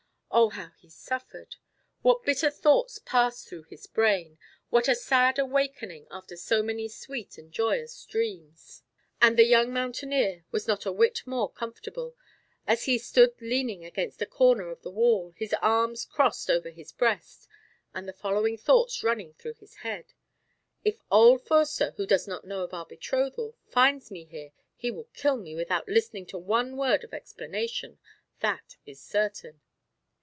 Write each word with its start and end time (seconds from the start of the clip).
Oh, 0.33 0.47
how 0.47 0.69
he 0.79 0.89
suffered! 0.89 1.57
What 2.03 2.23
bitter 2.23 2.49
thoughts 2.49 2.99
passed 2.99 3.47
through 3.49 3.63
his 3.63 3.85
brain; 3.85 4.39
what 4.69 4.87
a 4.87 4.95
sad 4.95 5.37
awakening 5.37 6.07
after 6.09 6.37
so 6.37 6.63
many 6.63 6.87
sweet 6.87 7.37
and 7.37 7.51
joyous 7.51 8.05
dreams. 8.05 8.81
And 9.21 9.35
the 9.35 9.43
young 9.43 9.73
mountaineer 9.73 10.45
was 10.49 10.69
not 10.69 10.85
a 10.85 10.91
whit 10.91 11.19
more 11.27 11.51
comfortable, 11.51 12.15
as 12.65 12.85
he 12.85 12.97
stood 12.97 13.41
leaning 13.41 13.83
against 13.83 14.21
a 14.21 14.25
corner 14.25 14.69
of 14.69 14.83
the 14.83 14.89
wall, 14.89 15.33
his 15.35 15.53
arms 15.61 16.05
crossed 16.05 16.49
over 16.49 16.69
his 16.69 16.93
breast, 16.93 17.49
and 17.93 18.07
the 18.07 18.13
following 18.13 18.57
thoughts 18.57 19.03
running 19.03 19.33
through 19.33 19.55
his 19.55 19.75
head: 19.75 20.13
"If 20.85 21.01
old 21.11 21.45
Foerster, 21.45 21.91
who 21.97 22.07
does 22.07 22.25
not 22.25 22.45
know 22.47 22.63
of 22.63 22.73
our 22.73 22.85
betrothal, 22.85 23.57
finds 23.67 24.09
me 24.09 24.23
here, 24.23 24.53
he 24.77 24.91
will 24.91 25.09
kill 25.13 25.35
me 25.35 25.55
without 25.55 25.89
listening 25.89 26.25
to 26.27 26.37
one 26.37 26.77
word 26.77 27.03
of 27.03 27.13
explanation. 27.13 27.99
That 28.39 28.77
is 28.85 29.01
certain." 29.03 29.59